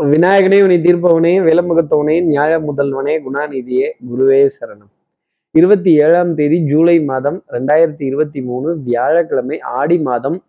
[0.00, 4.90] விநாயகனே உனி தீர்ப்பவனே விலமுகத்தவனே நியாய முதல்வனே குணாநிதியே குருவே சரணம்.
[5.50, 10.44] இருபத்தி ஏழாம் தேதி ஜூலை மாதம் ரெண்டாயிரத்தி இருபத்தி மூணு வியாழக்கிழமை ஆடி மாதம்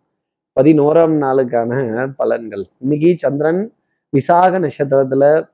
[0.61, 1.71] பதினோராம் நாளுக்கான
[2.19, 2.63] பலன்கள்.
[2.77, 3.73] இன்னைக்கு சந்திரன்
[4.09, 5.49] விசாக நட்சத்திரத்துல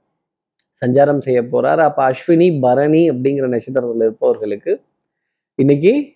[0.85, 1.77] சஞ்சாரம் செய்ய போறார்.
[1.77, 4.81] அப்ப அஸ்வினி பரணி அப்படிங்கிற நட்சத்திரத்தில் இருப்பவர்களுக்கு
[5.55, 6.13] இன்னைக்கு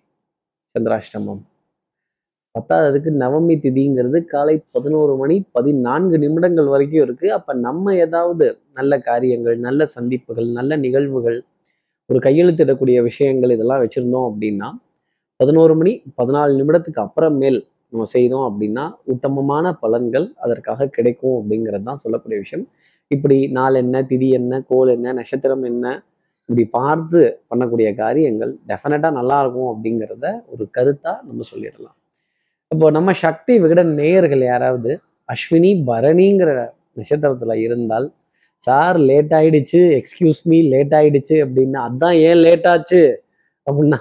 [0.80, 1.42] சந்திராஷ்டமம்.
[2.56, 7.28] பத்தாவதுக்கு நவமி திதிங்கிறது காலை பதினோரு மணி பதினான்கு நிமிடங்கள் வரைக்கும் இருக்கு.
[7.38, 8.46] அப்ப நம்ம ஏதாவது
[8.78, 11.38] நல்ல காரியங்கள் நல்ல சந்திப்புகள் நல்ல நிகழ்வுகள்
[12.10, 14.70] ஒரு கையெழுத்திடக்கூடிய விஷயங்கள் இதெல்லாம் வச்சிருந்தோம் அப்படின்னா
[15.40, 17.60] பதினோரு மணி பதினாலு நிமிடத்துக்கு அப்புறமேல்
[17.92, 22.66] நம்ம செய்தோம் அப்படின்னா உத்தமமான பலன்கள் அதற்காக கிடைக்கும் அப்படிங்கிறது தான் சொல்லக்கூடிய விஷயம்.
[23.12, 25.86] இப்படி நாள் என்ன திதி என்ன கோல் என்ன நட்சத்திரம் என்ன
[26.50, 31.98] இப்படி பார்த்து பண்ணக்கூடிய காரியங்கள் டெஃபினட்டாக நல்லா இருக்கும் அப்படிங்கிறத ஒரு கருத்தாக நம்ம சொல்லிடலாம்.
[32.74, 34.92] அப்போ நம்ம சக்தி விகடன் நேயர்கள் யாராவது
[35.30, 36.50] அஸ்வினி பரணிங்கிற
[36.98, 38.08] நட்சத்திரத்துல இருந்தால்
[38.62, 43.02] சார் லேட் ஆயிடுச்சு எக்ஸ்கியூஸ் மீ லேட் ஆயிடுச்சு அப்படின்னா அதான் ஏன் லேட் ஆச்சு?
[43.68, 44.00] அப்படின்னா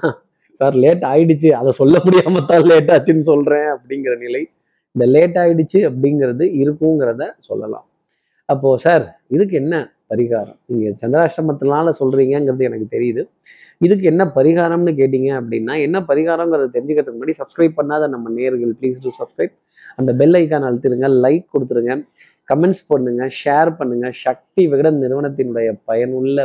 [0.60, 4.42] சார் லேட் ஆயிடுச்சு அதை சொல்ல முடியாம தான் லேட் ஆச்சுன்னு சொல்றேன் அப்படிங்கிற நிலை
[4.94, 7.86] இந்த லேட் ஆயிடுச்சு அப்படிங்கிறது இருக்குங்கிறத சொல்லலாம்.
[8.48, 9.74] அப்போ சார் இதுக்கு என்ன
[10.12, 10.58] பரிகாரம்.
[10.70, 13.22] நீங்க சந்திராஷ்டமத்தினால சொல்கிறீங்கிறது எனக்கு தெரியுது.
[13.86, 19.12] இதுக்கு என்ன பரிகாரம்னு கேட்டீங்க அப்படின்னா என்ன பரிகாரங்கிறத தெரிஞ்சுக்கிறதுக்கு முன்னாடி சப்ஸ்கிரைப் பண்ணாத நம்ம நேர்கள் ப்ளீஸ் டூ
[19.20, 19.54] சப்ஸ்கிரைப்
[20.00, 21.94] அந்த பெல் ஐக்கான் அழுத்திருங்க லைக் கொடுத்துருங்க
[22.48, 24.06] கமெண்ட்ஸ் பண்ணுங்க ஷேர் பண்ணுங்க.
[24.24, 26.38] சக்தி விகடன் நிறுவனத்தினுடைய பயனுள்ள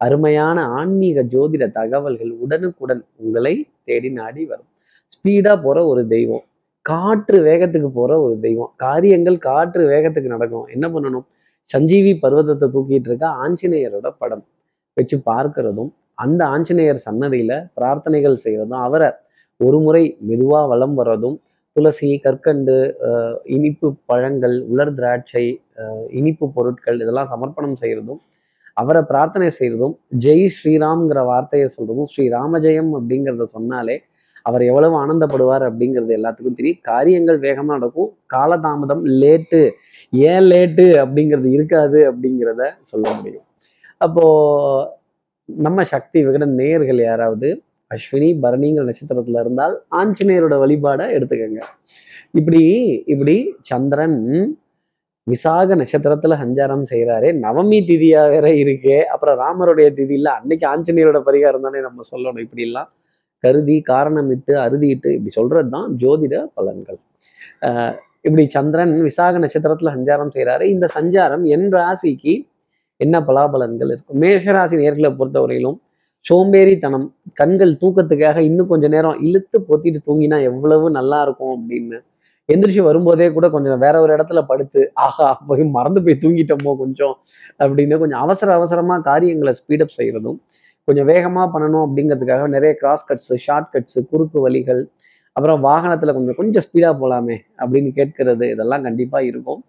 [0.00, 3.54] அருமையான ஆன்மீக ஜோதிட தகவல்கள் உடனுக்குடன் உங்களை
[3.88, 4.68] தேடி நாடி வரும்.
[5.14, 6.44] ஸ்பீடா போற ஒரு தெய்வம்
[6.86, 10.66] காற்று வேகத்துக்கு போற ஒரு தெய்வம் காரியங்கள் காற்று வேகத்துக்கு நடக்கும்.
[10.74, 11.26] என்ன பண்ணணும்?
[11.68, 14.44] சஞ்சீவி பர்வதத்தை தூக்கிட்டு இருக்க ஆஞ்சநேயரோட படம்
[14.96, 19.08] வச்சு பார்க்கிறதும் அந்த ஆஞ்சநேயர் சன்னதியில பிரார்த்தனைகள் செய்யறதும் அவரை
[19.60, 21.36] ஒரு முறை மெதுவா வலம் வர்றதும்
[21.76, 22.74] துளசி கற்கண்டு
[23.46, 25.44] இனிப்பு பழங்கள் உலர் திராட்சை
[25.76, 28.20] அஹ் இனிப்பு பொருட்கள் இதெல்லாம் சமர்ப்பணம் செய்யறதும்
[28.76, 33.96] அவரை பிரார்த்தனை செய்யறதும் ஜெய் ஸ்ரீராம்ங்கிற வார்த்தையை சொல்றதும் ஸ்ரீ ராமஜெயம் அப்படிங்கிறத சொன்னாலே
[34.46, 36.80] அவர் எவ்வளவு ஆனந்தப்படுவார் அப்படிங்கிறது எல்லாத்துக்கும் தெரியும்.
[36.82, 38.10] காரியங்கள் வேகமாக நடக்கும்.
[38.34, 39.62] காலதாமதம் லேட்டு.
[40.12, 43.46] ஏன் லேட்டு அப்படிங்கிறது இருக்காது அப்படிங்கிறத சொல்ல முடியும்.
[44.00, 44.24] அப்போ
[45.48, 47.48] நம்ம சக்தி விகடன் நேயர்கள் யாராவது
[47.90, 51.60] அஸ்வினி பரணிங்கிற நட்சத்திரத்துல இருந்தால் ஆஞ்சநேயரோட வழிபாடை எடுத்துக்கோங்க.
[52.30, 52.62] இப்படி
[53.06, 53.36] இப்படி
[53.70, 54.18] சந்திரன்
[55.26, 58.98] விசாக நட்சத்திரத்துல சஞ்சாரம் செய்கிறாரே நவமி திதியா வேற இருக்கே.
[59.14, 62.44] அப்புறம் ராமருடைய திதி இல்ல அன்னைக்கு ஆஞ்சநேயரோட பரிகாரம் தானே நம்ம சொல்லணும்.
[62.46, 62.88] இப்படி எல்லாம்
[63.44, 66.98] கருதி காரணமிட்டு அறுதிட்டு இப்படி சொல்றது தான் ஜோதிட பலன்கள்.
[67.68, 72.34] ஆஹ் இப்படி சந்திரன் விசாக நட்சத்திரத்துல சஞ்சாரம் செய்யறாரு இந்த சஞ்சாரம் என் ராசிக்கு
[73.00, 74.18] என்ன பலாபலன்கள் இருக்கும்?
[74.20, 75.78] மேஷராசி நேர்களை பொறுத்தவரையிலும்
[76.26, 81.98] சோம்பேறித்தனம் கண்கள் தூக்கத்துக்காக இன்னும் கொஞ்ச நேரம் இழுத்து பொத்திட்டு தூங்கினா எவ்வளவு நல்லா இருக்கும் அப்படின்னு
[82.48, 87.14] எந்திரிச்சு வரும்போதே கூட கொஞ்சம் வேற ஒரு இடத்துல படுத்து ஆஹா போய் மறந்து போய் தூங்கிட்டோமோ கொஞ்சம்
[87.60, 90.38] அப்படின்னு கொஞ்சம் அவசர அவசரமா காரியங்களை ஸ்பீடப் செய்யறதும்
[90.88, 94.82] கொஞ்சம் வேகமாக பண்ணணும் அப்படிங்கிறதுக்காக நிறைய கிராஸ் கட்ஸு ஷார்ட் கட்ஸு குறுக்கு வழிகள்
[95.36, 99.60] அப்புறம் வாகனத்தில் கொஞ்சம் கொஞ்சம் ஸ்பீடாக போகலாமே அப்படின்னு கேட்கறது இதெல்லாம் கண்டிப்பாக இருக்கும்.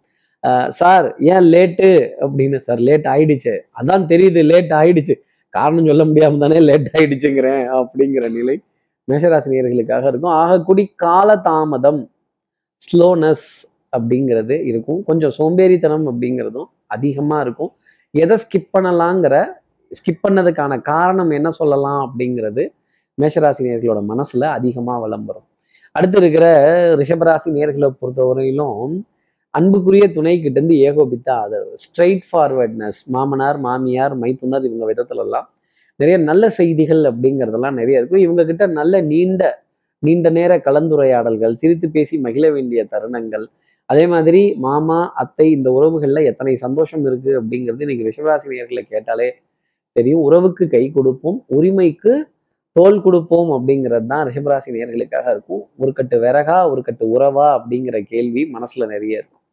[0.79, 1.89] சார் ஏன் லேட்டு
[2.25, 3.53] அப்படின்னு சார் லேட் ஆயிடுச்சு.
[3.79, 5.15] அதான் தெரியுது லேட் ஆயிடுச்சு.
[5.53, 8.55] காரணம் சொல்ல முடியாம தானே லேட் ஆயிடுச்சுங்கிறேன் அப்படிங்கிற நிலை
[9.07, 10.35] மேஷராசினியர்களுக்காக இருக்கும்.
[10.43, 12.01] ஆகக்கூடி காலதாமதம்
[12.81, 13.47] ஸ்லோனஸ்
[13.97, 14.99] அப்படிங்கிறது இருக்கும்.
[15.09, 17.71] கொஞ்சம் சோம்பேறித்தனம் அப்படிங்கிறதும் அதிகமாக இருக்கும்.
[18.23, 19.35] எதை ஸ்கிப் பண்ணலாங்கிற
[19.91, 22.63] ஸ்கிப் பண்ணதுக்கான காரணம் என்ன சொல்லலாம் அப்படிங்கிறது
[23.17, 25.45] மேஷராசி நேர்களோட மனசுல அதிகமாக விளம்பரம்
[25.95, 26.47] அடுத்து இருக்கிற
[26.95, 29.05] ரிஷபராசி நேர்களை பொறுத்தவரையிலும்
[29.53, 35.47] அன்புக்குரிய துணை கிட்ட இருந்து ஏகோபித்த ஆதரவு ஸ்ட்ரெயிட் ஃபார்வர்ட்னஸ் மாமனார் மாமியார் மைத்துனர் இவங்க விதத்துல எல்லாம்
[35.99, 38.19] நிறைய நல்ல செய்திகள் அப்படிங்கிறதெல்லாம் நிறைய இருக்கும்.
[38.19, 39.43] இவங்க கிட்ட நல்ல நீண்ட
[40.03, 43.45] நீண்ட நேர கலந்துரையாடல்கள் சிரித்து பேசி மகிழ வேண்டிய தருணங்கள்
[43.89, 49.27] அதே மாதிரி மாமா அத்தை இந்த உறவுகளில் எத்தனை சந்தோஷம் இருக்கு அப்படிங்கிறது இன்னைக்கு ரிஷபராசி நேர்களை கேட்டாலே
[49.97, 50.21] தெரியும்.
[50.21, 51.39] உறவுக்கு கை கொடுப்போம்.
[51.57, 52.13] உரிமைக்கு
[52.75, 55.63] தோல் கொடுப்போம் அப்படிங்கிறது தான் ரிஷபராசி நேர்களுக்காக இருக்கும்.
[55.77, 59.43] ஒரு கட்டு விறகா ஒரு கட்டு உறவா அப்படிங்கிற கேள்வி மனசுல நிறைய இருக்கும்.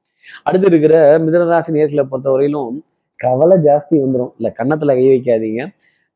[0.42, 2.74] அடுத்து இருக்கிற மிதனராசி நேர்களை பொறுத்தவரையிலும்
[3.20, 5.62] கவலை ஜாஸ்தி வந்துடும் இல்லை கன்னத்துல கை வைக்காதீங்க.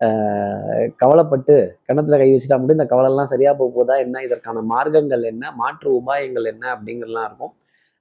[0.01, 1.55] ஆஹ் கவலைப்பட்டு
[1.89, 3.95] கன்னத்துல கை வச்சுட்டா மட்டும் இந்த கவலைலாம் சரியா போக போதா?
[3.99, 4.23] என்ன?
[4.23, 5.53] இதற்கான மார்க்கங்கள் என்ன?
[5.53, 6.65] மாற்று உபாயங்கள் என்ன?
[6.75, 7.55] அப்படிங்கிறலாம் இருக்கும்.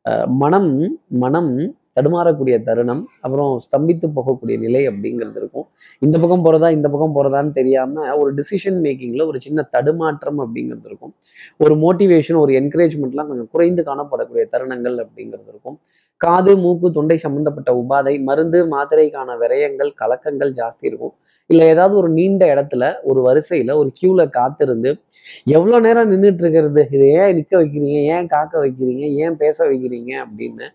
[0.10, 0.72] ஆஹ் மனம்
[1.08, 1.54] மனம்
[1.98, 5.68] தடுமாறக்கூடிய தருணம் அப்புறம் ஸ்தம்பித்து போகக்கூடிய நிலை அப்படிங்கிறது இருக்கும்.
[6.00, 11.14] இந்த பக்கம் போறதா இந்த பக்கம் போறதான்னு தெரியாம ஒரு டிசிஷன் மேக்கிங்ல ஒரு சின்ன தடுமாற்றம் அப்படிங்கிறது இருக்கும்.
[11.58, 15.80] ஒரு மோட்டிவேஷன் ஒரு என்கரேஜ்மெண்ட்லாம் கொஞ்சம் குறைந்து காணப்படக்கூடிய தருணங்கள் அப்படிங்கிறது இருக்கும்.
[16.18, 21.14] காது மூக்கு தொண்டை சம்பந்தப்பட்ட உபாதை மருந்து மாத்திரைக்கான விரயங்கள் கலக்கங்கள் ஜாஸ்தி இருக்கும்.
[21.46, 24.98] இல்லை ஏதாவது ஒரு நீண்ட இடத்துல ஒரு வரிசையில ஒரு கியூல காத்திருந்து
[25.44, 26.88] எவ்வளோ நேரம் நின்றுட்டு இருக்கிறது?
[26.92, 28.02] இதை ஏன் நிற்க வைக்கிறீங்க?
[28.16, 29.04] ஏன் காக்க வைக்கிறீங்க?
[29.16, 30.26] ஏன் பேச வைக்கிறீங்க?
[30.26, 30.68] அப்படின்னு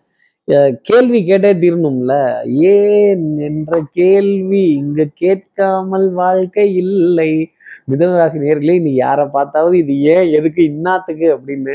[0.87, 2.13] கேள்வி கேட்டே தீரணும்ல.
[2.73, 3.69] ஏன் என்ற
[3.99, 7.31] கேள்வி இங்க கேட்காமல் வாழ்க்கை இல்லை.
[7.87, 11.73] மிதனராசி நேர்களே நீ யாரை பார்த்தாவது இது ஏன் எதுக்கு இன்னாத்துக்கு அப்படின்னு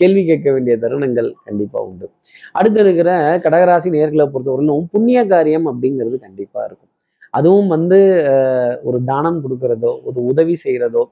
[0.00, 2.06] கேள்வி கேட்க வேண்டிய தருணங்கள் கண்டிப்பா உண்டு.
[2.54, 3.10] அடுத்து இருக்கிற
[3.44, 6.92] கடகராசி நேர்களை பொறுத்தவரையிலும் புண்ணிய காரியம் அப்படிங்கிறது கண்டிப்பா இருக்கும்.
[7.34, 7.98] அதுவும் வந்து
[8.32, 11.02] அஹ், ஒரு தானம் கொடுக்கறதோ ஒரு உதவி செய்யறதோ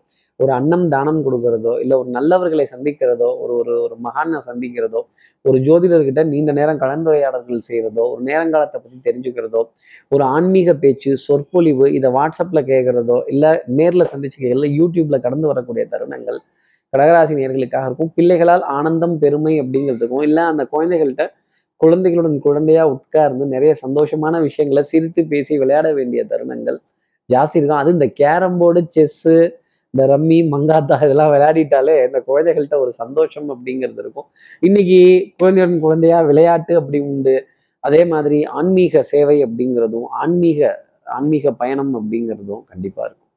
[0.40, 5.00] ஒரு அன்னம் தானம் கொடுக்கறதோ இல்லை ஒரு நல்லவர்களை சந்திக்கிறதோ ஒரு ஒரு ஒரு மகானை சந்திக்கிறதோ
[5.44, 9.62] ஒரு ஜோதிடர்கிட்ட நீண்ட நேரம் கலந்துரையாடல்கள் செய்கிறதோ ஒரு நேரங்காலத்தை பற்றி தெரிஞ்சுக்கிறதோ
[10.12, 16.40] ஒரு ஆன்மீக பேச்சு சொற்பொழிவு இதை வாட்ஸ்அப்பில் கேட்குறதோ இல்லை நேரில் சந்திச்சு கேட்கறதோ யூடியூப்பில் கடந்து வரக்கூடிய தருணங்கள்
[16.92, 18.12] கடகராசி நேர்களுக்காக இருக்கும்.
[18.16, 21.24] பிள்ளைகளால் ஆனந்தம் பெருமை அப்படிங்கிறதுக்கும் இல்லை அந்த குழந்தைகள்கிட்ட
[21.80, 26.78] குழந்தைகளுடன் குழந்தையா உட்கார்ந்து நிறைய சந்தோஷமான விஷயங்களை சிரித்து பேசி விளையாட வேண்டிய தருணங்கள்
[27.28, 27.80] ஜாஸ்தி இருக்கும்.
[27.82, 29.34] அது இந்த கேரம் போர்டு செஸ்ஸு
[29.94, 34.26] இந்த ரம்மி மங்காத்தா இதெல்லாம் விளையாடிட்டாலே இந்த குழந்தைகள்கிட்ட ஒரு சந்தோஷம் அப்படிங்கிறது இருக்கும்.
[34.62, 34.98] இன்னைக்கு
[35.40, 37.36] குழந்தையுடன் குழந்தையா விளையாட்டு அப்படி உண்டு.
[37.84, 40.60] அதே மாதிரி ஆன்மீக சேவை அப்படிங்கிறதும் ஆன்மீக
[41.16, 43.30] ஆன்மீக பயணம் அப்படிங்கிறதும் கண்டிப்பா இருக்கும்.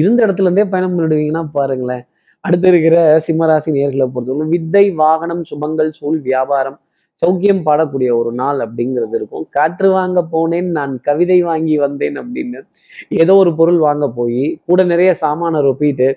[0.00, 2.04] இருந்த இடத்துல இருந்தே பயணம் பண்ணிடுவீங்கன்னா பாருங்களேன்.
[2.44, 6.78] அடுத்து இருக்கிற சிம்மராசி நேர்களை பொறுத்தவரை வித்தை வாகனம் சுபங்கள் சூழ் வியாபாரம்
[7.22, 9.44] சௌக்கியம் பாடக்கூடிய ஒரு நாள் அப்படிங்கிறது இருக்கும்.
[9.50, 12.60] காற்று வாங்க போனேன் நான் கவிதை வாங்கி வந்தேன் அப்படின்னு
[13.16, 16.08] ஏதோ ஒரு பொருள் வாங்க போய் கூட நிறைய சாமானை ரொப்பிட்டு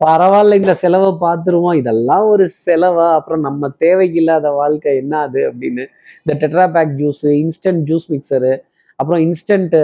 [0.00, 5.84] பரவாயில்ல இந்த செலவை பார்த்துருவோம் இதெல்லாம் ஒரு செலவா அப்புறம் நம்ம தேவைக்கு இல்லாத வாழ்க்கை என்ன அது அப்படின்னு
[6.20, 8.52] இந்த tetra pack juice instant juice mixer
[9.00, 9.74] அப்புறம் இன்ஸ்டன்ட்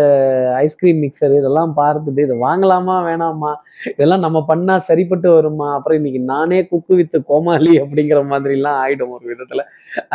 [0.63, 3.53] ஐஸ்கிரீம் மிக்சர் இதெல்லாம் பார்த்துட்டு இதை வாங்கலாமா வேணாமா?
[3.93, 5.69] இதெல்லாம் நம்ம பண்ணால் சரிப்பட்டு வருமா?
[5.77, 9.65] அப்புறம் இன்னைக்கு நானே குக்கு வித்து கோமாளி அப்படிங்கிற மாதிரிலாம் ஆகிடும் ஒரு விதத்தில்.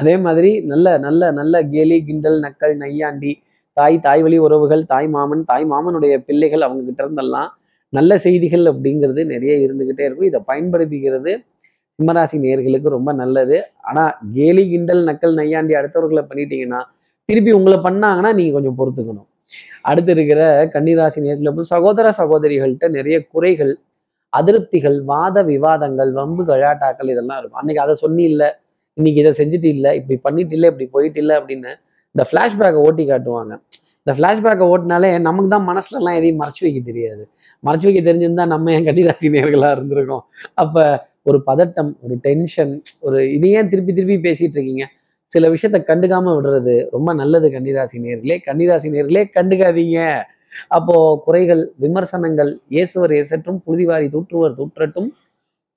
[0.02, 3.34] அதே மாதிரி நல்ல நல்ல நல்ல கேலி கிண்டல் நக்கல் நையாண்டி
[3.78, 7.50] தாய் தாய் வழி உறவுகள் தாய் மாமன் தாய் மாமனுடைய பிள்ளைகள் அவங்க கிட்ட இருந்தெல்லாம்
[7.94, 10.30] நல்ல செய்திகள் அப்படிங்கிறது நிறைய இருந்துகிட்டே இருக்கும்.
[10.32, 11.32] இதை பயன்படுத்திக்கிறது
[12.00, 13.58] சிம்மராசி நேர்களுக்கு ரொம்ப நல்லது.
[13.90, 16.82] ஆனால் கேலி கிண்டல் நக்கல் நையாண்டி அடுத்தவர்களை பண்ணிட்டீங்கன்னா
[17.32, 19.28] திருப்பி உங்களை பண்ணாங்கன்னா நீங்க கொஞ்சம் பொறுத்துக்கணும்.
[19.90, 20.42] அடுத்து இருக்கிற
[20.74, 23.74] கன்னிராசி நேர்களை சகோதர சகோதரிகள்கிட்ட நிறைய குறைகள்
[24.40, 27.62] அதிருப்திகள் வாத விவாதங்கள் வம்பு கழாட்டாக்கள் இதெல்லாம் இருக்கும்.
[27.62, 28.50] அன்னைக்கு அதை சொன்னி இல்லை
[28.98, 31.72] இன்னைக்கு இதை செஞ்சுட்டு இல்லை இப்படி பண்ணிட்டு இல்லை இப்படி போயிட்டு இல்லை அப்படின்னு
[32.16, 33.54] இந்த ஃப்ளாஷ்பேக்கை ஓட்டி காட்டுவாங்க.
[34.04, 37.24] இந்த ஃப்ளாஷ்பேக்கை ஓட்டினாலே நமக்கு தான் மனசுல எல்லாம் எதையும் மறைச்சு வைக்க தெரியாது.
[37.68, 40.24] மறைச்சு வைக்க தெரிஞ்சிருந்தா நம்ம என் கன்னிராசி நேர்களாக இருந்திருக்கோம்?
[40.64, 40.84] அப்போ
[41.30, 42.74] ஒரு பதட்டம் ஒரு டென்ஷன்
[43.08, 44.86] ஒரு இதையே திருப்பி திருப்பி பேசிட்டு இருக்கீங்க.
[45.34, 48.38] சில விஷயத்த கண்டுக்காம விடுறது ரொம்ப நல்லது கன்னிராசி நேர்களே.
[48.48, 50.00] கன்னிராசி நேர்களே கண்டுக்காதீங்க.
[50.78, 50.96] அப்போ
[51.26, 55.10] குறைகள் விமர்சனங்கள் இயேசுவர் ஏசற்றும் புழுதிவாரி தூற்றுவர் தூற்றட்டும்.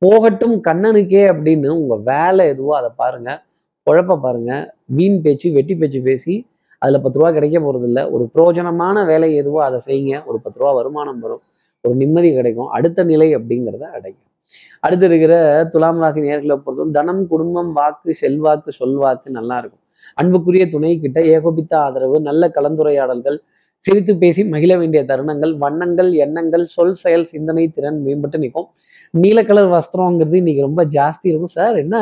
[0.02, 3.30] போகட்டும் கண்ணனுக்கே அப்படின்னு உங்க வேலை எதுவோ அதை பாருங்க.
[3.86, 4.52] குழப்ப பாருங்க.
[4.96, 6.34] வீண் பேச்சு வெட்டி பேச்சு பேசி
[6.82, 10.14] அதுல பத்து ரூபா கிடைக்க போறது இல்லை ஒரு பிரயோஜனமான வேலை எதுவோ அதை செய்யுங்க.
[10.30, 11.42] ஒரு பத்து ரூபா வருமானம் வரும்.
[11.84, 12.70] ஒரு நிம்மதி கிடைக்கும்.
[12.76, 14.22] அடுத்த நிலை அப்படிங்கிறத அடையும்
[14.80, 15.34] அடுத்து இருக்கிற
[15.72, 19.82] துலாம் ராசி நேர்களை பொறுத்தவரை தனம் குடும்பம் வாக்கு செல்வாக்கு சொல்வாக்கு நல்லா இருக்கும்.
[20.14, 23.38] அன்புக்குரிய துணை கிட்ட ஏகோபித்த ஆதரவு நல்ல கலந்துரையாடல்கள்
[23.84, 28.68] சிரித்து பேசி மகிழ வேண்டிய தருணங்கள் வண்ணங்கள் எண்ணங்கள் சொல் செயல் சிந்தனை திறன் மேம்பட்டு நிற்கும்.
[29.10, 31.54] நீல கலர் வஸ்திரங்கிறது இன்னைக்கு ரொம்ப ஜாஸ்தி இருக்கும்.
[31.58, 31.96] சார் என்ன?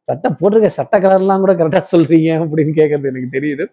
[0.00, 3.64] சட்டை போட்டிருக்க சட்டை கலர்லாம் கூட கரெக்டாக சொல்றீங்க அப்படின்னு கேட்கறது எனக்கு தெரியுது.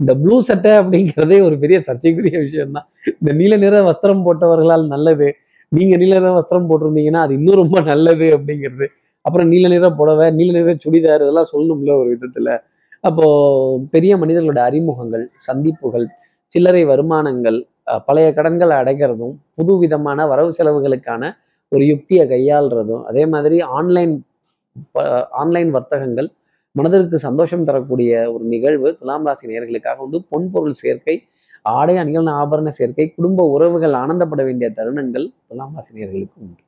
[0.00, 2.86] இந்த ப்ளூ சட்டை அப்படிங்கிறதே ஒரு பெரிய சர்ச்சைக்குரிய விஷயம்தான்.
[3.20, 5.28] இந்த நீல நிற வஸ்திரம் போட்டவர்களால் நல்லது.
[5.76, 8.86] நீங்கள் நீல நிற வஸ்திரம் போட்டிருந்தீங்கன்னா அது இன்னும் ரொம்ப நல்லது அப்படிங்கிறது.
[9.24, 12.52] அப்புறம் நீல நிற புடவை நீல நிற சுடிதார் இதெல்லாம் சொல்லணும்ல ஒரு விதத்தில்.
[13.04, 16.06] அப்போது பெரிய மனிதர்களோட அறிமுகங்கள் சந்திப்புகள்
[16.54, 17.58] சில்லறை வருமானங்கள்
[18.08, 21.22] பழைய கடன்களை அடைக்கிறதும் புது விதமான வரவு செலவுகளுக்கான
[21.72, 24.14] ஒரு யுக்தியை கையாளுறதும் அதே மாதிரி ஆன்லைன்
[25.42, 26.28] ஆன்லைன் வர்த்தகங்கள்
[26.76, 31.14] மனதிற்கு சந்தோஷம் தரக்கூடிய ஒரு நிகழ்வு துலாம் ராசி நேர்களுக்காக வந்து பொன்பொருள் சேர்க்கை
[31.64, 36.62] ஆடை அணிகள் ஆபரண சேர்க்கை குடும்ப உறவுகள் ஆனந்தப்பட வேண்டிய தருணங்கள் துலாம் ராசி நேர்களுக்கு உண்டு.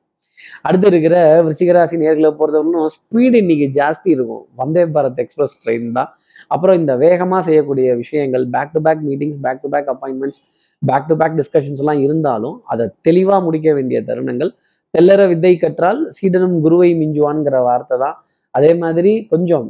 [0.67, 4.45] அடுத்து இருக்கிற விருச்சிகராசி நேர்களை பொறுத்தவரைக்கும் ஸ்பீடு இன்னைக்கு ஜாஸ்தி இருக்கும்.
[4.61, 6.11] வந்தே பாரத் எக்ஸ்பிரஸ் ட்ரெயின் தான்.
[6.55, 10.41] அப்புறம் இந்த வேகமாக செய்யக்கூடிய விஷயங்கள் back to back meetings back to back appointments
[10.83, 14.53] back to back discussions எல்லாம் இருந்தாலும் அதை தெளிவாக முடிக்க வேண்டிய தருணங்கள்.
[14.95, 18.17] தெல்லற வித்தை கற்றால் சீடனும் குருவை மிஞ்சுவான்ங்கிற வார்த்தை தான்
[18.57, 19.65] அதே மாதிரி கொஞ்சம்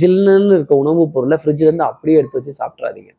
[0.00, 3.10] ஜில்லுன்னு இருக்க உணவுப் பொருளை ஃப்ரிட்ஜ்ல இருந்து அப்படியே எடுத்து வச்சு சாப்பிட்றாதீங்க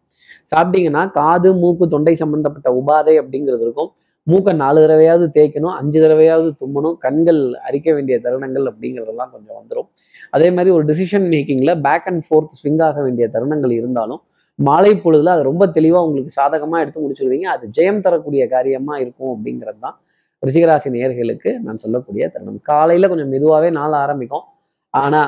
[0.51, 3.91] சாப்பிட்டீங்கன்னா காது மூக்கு தொண்டை சம்பந்தப்பட்ட உபாதை அப்படிங்கிறது இருக்கும்.
[4.27, 9.87] மூக்கை நாலு தடவையாவது தேய்க்கணும் அஞ்சு தடவையாவது தும்மணும் கண்கள் அரிக்க வேண்டிய தருணங்கள் அப்படிங்கிறதெல்லாம் கொஞ்சம் வந்துடும்
[10.35, 14.21] அதே மாதிரி ஒரு டிசிஷன் மேக்கிங்ல பேக் அண்ட் ஃபோர்த் ஸ்விங் ஆக வேண்டிய தருணங்கள் இருந்தாலும்
[14.59, 19.79] மாலை பொழுதுல அது ரொம்ப தெளிவாக உங்களுக்கு சாதகமாக எடுத்து முடிச்சிருவீங்க அது ஜெயம் தரக்கூடிய காரியமாக இருக்கும் அப்படிங்கிறது
[19.79, 19.95] தான்
[20.43, 22.59] ரிஷிகராசி நேர்களுக்கு நான் சொல்லக்கூடிய தருணம்.
[22.71, 24.45] காலையில் கொஞ்சம் மெதுவாகவே நாள் ஆரம்பிக்கும்.
[24.93, 25.21] ஆனா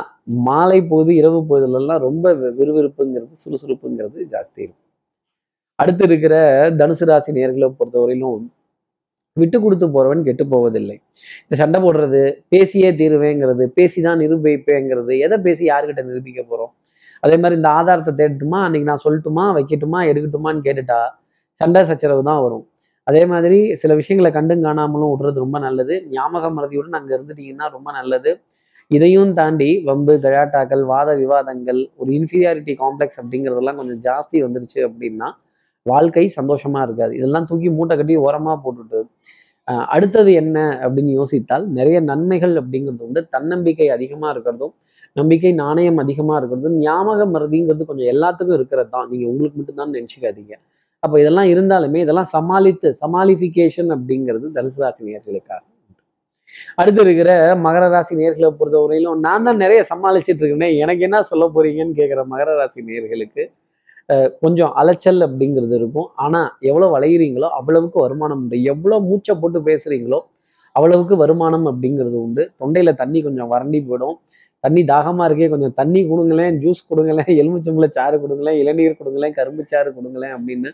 [0.48, 4.84] மாலை பொழுது இரவு பொழுதுலலாம் ரொம்ப விறுவிறுப்புங்கிறது சுறுசுறுப்புங்கிறது ஜாஸ்தி இருக்கும்.
[5.80, 6.36] அடுத்து இருக்கிற
[6.80, 8.44] தனுசு ராசி நேர்களை பொறுத்தவரையிலும்
[9.38, 10.96] விட்டு கொடுத்து போறவன் கெட்டு போவதில்லை.
[11.44, 12.22] இந்த சண்டை போடுறது
[12.54, 16.72] பேசியே தீருவேங்கிறது பேசிதான் நிரூபிப்பேங்கிறது எதை பேசி யாருக்கிட்ட நிரூபிக்க போறோம்?
[17.24, 18.60] அதே மாதிரி இந்த ஆதாரத்தை தேடட்டுமா?
[18.66, 19.46] அன்னைக்கு நான் சொல்லட்டுமா?
[19.58, 20.00] வைக்கட்டுமா?
[20.12, 21.00] எடுக்கட்டுமான்னு கேட்டுட்டா
[21.62, 22.66] சண்டை சச்சரவு தான் வரும்.
[23.08, 25.96] அதே மாதிரி சில விஷயங்களை கண்டும் காணாமலும் விடுறது ரொம்ப நல்லது.
[26.12, 28.32] ஞாபக மறதியுடன் அங்கே இருந்துட்டீங்கன்னா ரொம்ப நல்லது.
[28.92, 35.30] இதையும் தாண்டி வம்பு கழாட்டாக்கள் வாத விவாதங்கள் ஒரு இன்ஃபீரியாரிட்டி காம்ப்ளெக்ஸ் அப்படிங்கிறதெல்லாம் கொஞ்சம் ஜாஸ்தி வந்துருச்சு அப்படின்னா
[35.86, 37.14] வாழ்க்கை சந்தோஷமா இருக்காது.
[37.20, 39.00] இதெல்லாம் தூக்கி மூட்டை கட்டி ஓரமாக போட்டுட்டு
[39.96, 44.74] அடுத்தது என்ன அப்படின்னு யோசித்தால் நிறைய நன்மைகள் அப்படிங்கிறது வந்து தன்னம்பிக்கை அதிகமாக இருக்கிறதும்
[45.16, 49.08] நம்பிக்கை நாணயம் அதிகமாக இருக்கிறதும் ஞாபக மருதிங்கிறது கொஞ்சம் எல்லாத்துக்கும் இருக்கிறது தான்.
[49.12, 50.56] நீங்கள் உங்களுக்கு மட்டும்தான் நினச்சிக்காதீங்க.
[51.04, 55.62] அப்போ இதெல்லாம் இருந்தாலுமே இதெல்லாம் சமாளித்து சமாளிஃபிகேஷன் அப்படிங்கிறது தனுசு ராசி நேர்களுக்காக
[56.80, 57.30] அடுத்து இருக்கிற
[57.66, 60.76] மகர ராசி நேர்களை பொறுத்தவரையிலும் நான் தான் நிறைய சமாளிச்சுட்டு இருக்கேன்.
[60.84, 63.44] எனக்கு என்ன சொல்ல போறீங்கன்னு கேட்குற மகர ராசி நேர்களுக்கு
[64.44, 66.08] கொஞ்சம் அலைச்சல் அப்படிங்கிறது இருக்கும்.
[66.24, 68.58] ஆனால் எவ்வளோ வளைகிறீங்களோ அவ்வளவுக்கு வருமானம் உண்டு.
[68.74, 70.20] எவ்வளோ மூச்சை போட்டு பேசுகிறீங்களோ
[70.76, 72.44] அவ்வளவுக்கு வருமானம் அப்படிங்கிறது உண்டு.
[72.62, 74.18] தொண்டையில் தண்ணி கொஞ்சம் வறண்டி போயிடும்.
[74.64, 79.90] தண்ணி தாகமாக இருக்கே கொஞ்சம் தண்ணி கொடுங்களேன் ஜூஸ் கொடுங்களேன் எலுமிச்சம்பளை சாறு கொடுங்களேன் இளநீர் கொடுங்களேன் கரும்பு சாறு
[79.98, 80.70] கொடுங்களேன் அப்படின்னு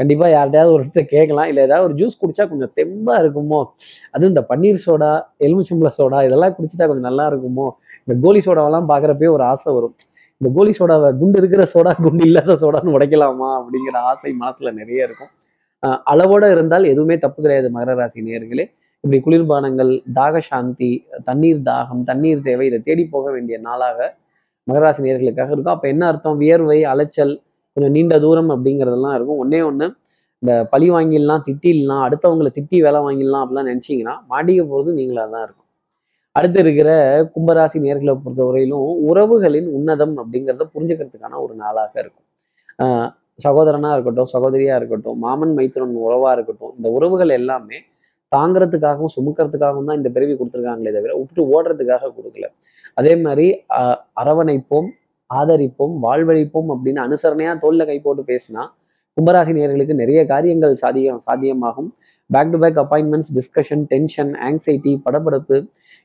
[0.00, 1.48] கண்டிப்பாக யார்கிட்டயாவது ஒருத்தர் கேட்கலாம்.
[1.52, 3.60] இல்லை ஏதாவது ஒரு ஜூஸ் குடிச்சா கொஞ்சம் தெம்பாக இருக்குமோ?
[4.14, 5.10] அது இந்த பன்னீர் சோடா
[5.46, 7.66] எலுமிச்சம்பளை சோடா இதெல்லாம் குடிச்சிட்டா கொஞ்சம் நல்லா இருக்குமோ?
[8.04, 9.94] இந்த கோலி சோடாவெல்லாம் பார்க்குறப்பே ஒரு ஆசை வரும்.
[10.40, 13.48] இந்த கோலி சோடாவை குண்டு இருக்கிற சோடா குண்டு இல்லாத சோடான்னு உடைக்கலாமா?
[13.60, 15.32] அப்படிங்கிற ஆசை மனசுல நிறைய இருக்கும்.
[16.12, 18.64] அளவோட இருந்தால் எதுவுமே தப்பு கிடையாது மகர ராசி நேர்களே
[19.04, 20.90] இப்படி குளிர்பானங்கள் தாக சாந்தி
[21.28, 23.98] தண்ணீர் தாகம் தண்ணீர் தேவை இதை தேடி போக வேண்டிய நாளாக
[24.66, 25.76] மகராசி நேர்களுக்காக இருக்கும்.
[25.76, 26.36] அப்போ என்ன அர்த்தம்?
[26.42, 27.32] வியர்வை அலைச்சல்
[27.76, 29.40] கொஞ்சம் நீண்ட தூரம் அப்படிங்கிறதெல்லாம் இருக்கும்.
[29.44, 29.86] ஒன்னே ஒன்று
[30.42, 35.66] இந்த பழி வாங்கிடலாம் திட்டிடலாம் அடுத்தவங்களை திட்டி வேலை வாங்கிடலாம் அப்படிலாம் நினச்சிங்கன்னா மாட்டிக்க போகிறது நீங்களாக தான் இருக்கும்.
[36.36, 36.90] அடுத்து இருக்கிற
[37.34, 42.26] கும்பராசி நேர்களை பொறுத்தவரையிலும் உறவுகளின் உன்னதம் அப்படிங்கிறத புரிஞ்சுக்கிறதுக்கான ஒரு நாளாக இருக்கும்.
[43.44, 47.78] சகோதரனாக இருக்கட்டும் சகோதரியாக இருக்கட்டும் மாமன் மைத்திரன் உறவாக இருக்கட்டும் இந்த உறவுகள் எல்லாமே
[48.32, 52.48] தாங்கிறதுக்காகவும் சுமக்கிறதுக்காகவும் தான் இந்த பிறவி கொடுத்துருக்காங்களே தவிர விட்டு ஓடுறதுக்காக கொடுக்கல.
[53.00, 53.46] அதே மாதிரி
[54.20, 54.88] அரவணைப்போம்
[55.30, 58.64] ஆதரிப்போம் வாழ்வழிப்போம் அப்படின்னு அனுசரணையா தோல்ல கை போட்டு பேசினா
[59.16, 61.88] கும்பராசி நேர்களுக்கு நிறைய காரியங்கள் சாதியம் சாத்தியமாகும்.
[62.26, 65.56] Back to back appointments discussion tension anxiety படபடப்பு.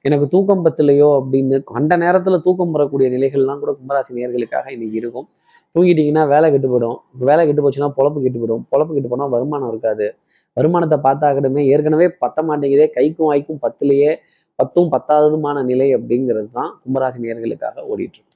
[0.01, 5.27] எனக்கு தூக்கம் பத்தலையோ அப்படின்னு கண்ட நேரத்தில் தூக்கம் வரக்கூடிய நிலைகள்லாம் கூட கும்பராசி நேர்களுக்காக இன்னைக்கு இருக்கும்.
[5.75, 6.97] தூங்கிட்டீங்கன்னா வேலை கெட்டு போயிடும்.
[7.13, 8.65] வேலை கெட்டு போச்சுன்னா பொழப்பு கெட்டுப்படும் போயிடும்.
[8.71, 10.15] பொழப்பு கெட்டு போனால் வருமானம் இருக்காது.
[10.53, 12.87] வருமானத்தை பார்த்தாக்கிடுமே ஏற்கனவே பத்த மாட்டேங்குதே.
[12.97, 14.13] கைக்கும் வாய்க்கும் பத்துலையே.
[14.55, 18.34] பத்தும் பத்தாததுமான நிலை அப்படிங்கிறது தான் கும்பராசி நேர்களுக்காக ஓடிட்டு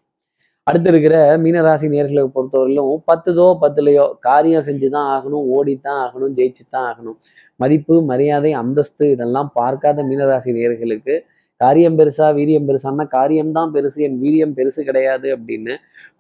[0.70, 6.88] அடுத்து இருக்கிற மீனராசி நேர்களை பொறுத்தவரையிலும் பத்துதோ பத்துலையோ காரியம் செஞ்சு தான் ஆகணும் ஓடித்தான் ஆகணும் ஜெயிச்சு தான்
[6.90, 7.18] ஆகணும்.
[7.60, 11.16] மதிப்பு மரியாதை அந்தஸ்து இதெல்லாம் பார்க்காத மீனராசி நேர்களுக்கு
[11.62, 15.74] காரியம் பெருசா வீரியம் பெருசான்னா காரியம்தான் பெருசு என் வீரியம் பெருசு கிடையாது அப்படின்னு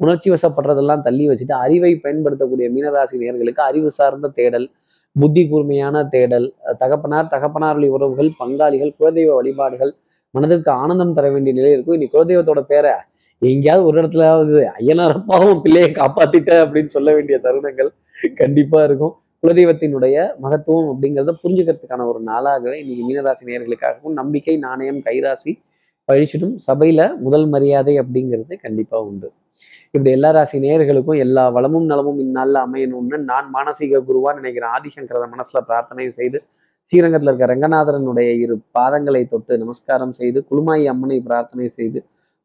[0.03, 4.67] உணர்ச்சி வசப்படுறதெல்லாம் தள்ளி வச்சுட்டு அறிவை பயன்படுத்தக்கூடிய மீனராசி நேர்களுக்கு அறிவு சார்ந்த தேடல்
[5.15, 6.47] புத்தி கூர்மையான தேடல்
[6.81, 9.93] தகப்பனார் தகப்பனார்வழி உறவுகள் பங்காளிகள் குலதெய்வ வழிபாடுகள்
[10.35, 11.97] மனதிற்கு ஆனந்தம் தர வேண்டிய நிலை இருக்கும்.
[11.97, 12.91] இனி குலதெய்வத்தோட பேரை
[13.41, 17.89] எங்கேயாவது ஒரு இடத்துலாவது ஐயனாரப்பாவும் பிள்ளையை காப்பாத்திட்ட அப்படின்னு சொல்ல வேண்டிய தருணங்கள்
[18.37, 19.13] கண்டிப்பா இருக்கும்.
[19.43, 25.51] குலதெய்வத்தினுடைய மகத்துவம் அப்படிங்கிறத புரிஞ்சுக்கிறதுக்கான ஒரு நாளாகவே இன்னைக்கு மீனராசி நேர்களுக்காகவும் நம்பிக்கை நாணயம் கைராசி
[26.09, 29.27] பழிச்சிடும் சபையில முதல் மரியாதை அப்படிங்கிறது கண்டிப்பா உண்டு.
[29.93, 35.61] இப்படி எல்லா ராசி நேர்களுக்கும் எல்லா வளமும் நலமும் இந்நாளில் அமையணும்னு நான் மானசீக குருவா நினைக்கிறேன் ஆதிசங்கரத மனசுல
[35.69, 36.39] பிரார்த்தனை செய்து
[36.91, 41.99] ஸ்ரீரங்கத்தில் இருக்க ரங்கநாதரனுடைய இரு பாதங்களை தொட்டு நமஸ்காரம் செய்து குழுமாயி அம்மனை பிரார்த்தனை செய்து